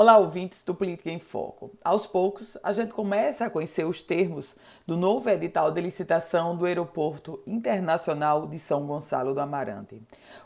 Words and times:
Olá, 0.00 0.16
ouvintes 0.16 0.62
do 0.62 0.74
Política 0.74 1.10
em 1.10 1.18
Foco. 1.18 1.72
Aos 1.84 2.06
poucos, 2.06 2.56
a 2.62 2.72
gente 2.72 2.90
começa 2.90 3.44
a 3.44 3.50
conhecer 3.50 3.84
os 3.84 4.02
termos 4.02 4.56
do 4.86 4.96
novo 4.96 5.28
edital 5.28 5.70
de 5.70 5.78
licitação 5.78 6.56
do 6.56 6.64
Aeroporto 6.64 7.42
Internacional 7.46 8.46
de 8.46 8.58
São 8.58 8.86
Gonçalo 8.86 9.34
do 9.34 9.40
Amarante. 9.40 10.00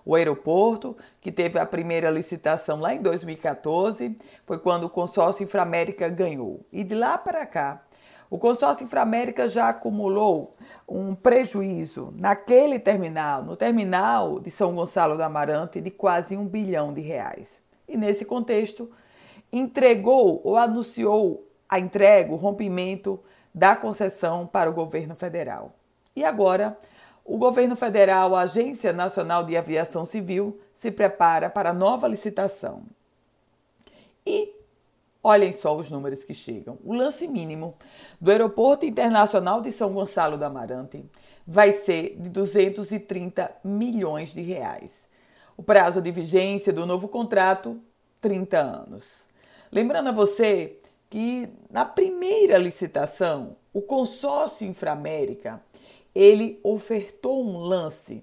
O 0.04 0.16
aeroporto, 0.16 0.96
que 1.20 1.30
teve 1.30 1.56
a 1.56 1.64
primeira 1.64 2.10
licitação 2.10 2.80
lá 2.80 2.94
em 2.94 3.00
2014, 3.00 4.18
foi 4.44 4.58
quando 4.58 4.86
o 4.86 4.90
consórcio 4.90 5.44
Inframérica 5.44 6.08
ganhou. 6.08 6.66
E 6.72 6.82
de 6.82 6.96
lá 6.96 7.16
para 7.16 7.46
cá, 7.46 7.80
o 8.28 8.38
consórcio 8.38 8.82
Inframérica 8.82 9.48
já 9.48 9.68
acumulou 9.68 10.52
um 10.88 11.14
prejuízo 11.14 12.12
naquele 12.18 12.80
terminal, 12.80 13.44
no 13.44 13.56
terminal 13.56 14.40
de 14.40 14.50
São 14.50 14.74
Gonçalo 14.74 15.16
do 15.16 15.22
Amarante, 15.22 15.80
de 15.80 15.92
quase 15.92 16.36
um 16.36 16.44
bilhão 16.44 16.92
de 16.92 17.02
reais. 17.02 17.62
E 17.88 17.96
nesse 17.96 18.24
contexto, 18.24 18.90
entregou 19.54 20.40
ou 20.42 20.56
anunciou 20.56 21.48
a 21.68 21.78
entrega, 21.78 22.32
o 22.32 22.36
rompimento 22.36 23.20
da 23.54 23.76
concessão 23.76 24.46
para 24.46 24.68
o 24.68 24.72
governo 24.72 25.14
federal. 25.14 25.74
E 26.16 26.24
agora, 26.24 26.76
o 27.24 27.38
governo 27.38 27.76
federal, 27.76 28.34
a 28.34 28.40
Agência 28.40 28.92
Nacional 28.92 29.44
de 29.44 29.56
Aviação 29.56 30.04
Civil, 30.04 30.58
se 30.74 30.90
prepara 30.90 31.48
para 31.48 31.72
nova 31.72 32.08
licitação. 32.08 32.82
E 34.26 34.52
olhem 35.22 35.52
só 35.52 35.76
os 35.76 35.88
números 35.88 36.24
que 36.24 36.34
chegam. 36.34 36.76
O 36.84 36.92
lance 36.92 37.28
mínimo 37.28 37.74
do 38.20 38.30
Aeroporto 38.30 38.84
Internacional 38.84 39.60
de 39.60 39.70
São 39.70 39.92
Gonçalo 39.92 40.36
do 40.36 40.44
Amarante 40.44 41.04
vai 41.46 41.72
ser 41.72 42.16
de 42.18 42.28
230 42.28 43.50
milhões 43.62 44.34
de 44.34 44.42
reais. 44.42 45.08
O 45.56 45.62
prazo 45.62 46.02
de 46.02 46.10
vigência 46.10 46.72
do 46.72 46.84
novo 46.84 47.06
contrato, 47.06 47.80
30 48.20 48.58
anos. 48.58 49.24
Lembrando 49.74 50.08
a 50.10 50.12
você 50.12 50.78
que 51.10 51.48
na 51.68 51.84
primeira 51.84 52.56
licitação, 52.56 53.56
o 53.72 53.82
consórcio 53.82 54.64
Inframérica, 54.64 55.60
ele 56.14 56.60
ofertou 56.62 57.44
um 57.44 57.58
lance 57.58 58.22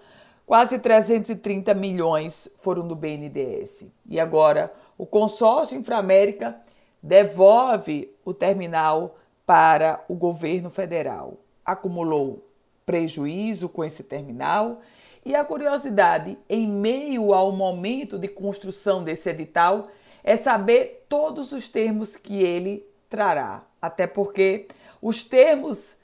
quase 0.46 0.80
330 0.80 1.74
milhões 1.74 2.50
foram 2.58 2.88
do 2.88 2.96
BNDES. 2.96 3.86
E 4.10 4.20
agora, 4.20 4.74
o 4.98 5.06
consórcio 5.06 5.78
Inframérica 5.78 6.60
devolve 7.02 8.14
o 8.26 8.34
terminal 8.34 9.18
para 9.46 10.04
o 10.08 10.16
governo 10.16 10.70
federal. 10.70 11.38
Acumulou 11.64 12.44
prejuízo 12.86 13.70
com 13.70 13.84
esse 13.84 14.04
terminal 14.04 14.82
e 15.26 15.36
a 15.36 15.44
curiosidade, 15.44 16.38
em 16.48 16.68
meio 16.68 17.34
ao 17.34 17.52
momento 17.52 18.20
de 18.20 18.28
construção 18.28 19.04
desse 19.04 19.28
edital, 19.28 19.88
é 20.24 20.36
saber 20.36 21.06
todos 21.10 21.52
os 21.52 21.68
termos 21.68 22.16
que 22.16 22.44
ele 22.44 22.86
trará. 23.10 23.64
Até 23.82 24.06
porque 24.06 24.68
os 25.08 25.24
termos 25.24 25.96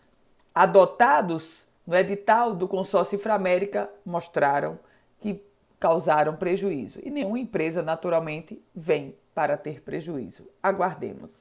adotados 0.53 1.65
no 1.87 1.97
edital 1.97 2.53
do 2.53 2.67
consórcio 2.67 3.15
Inframérica 3.15 3.89
mostraram 4.05 4.77
que 5.19 5.43
causaram 5.79 6.35
prejuízo. 6.35 6.99
E 7.01 7.09
nenhuma 7.09 7.39
empresa, 7.39 7.81
naturalmente, 7.81 8.63
vem 8.75 9.17
para 9.33 9.57
ter 9.57 9.81
prejuízo. 9.81 10.47
Aguardemos. 10.61 11.31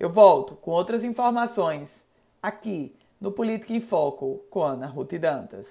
Eu 0.00 0.10
volto 0.10 0.56
com 0.56 0.72
outras 0.72 1.04
informações 1.04 2.04
aqui 2.42 2.92
no 3.20 3.30
Política 3.30 3.72
em 3.72 3.80
Foco 3.80 4.40
com 4.50 4.64
Ana 4.64 4.88
Ruth 4.88 5.12
Dantas. 5.12 5.68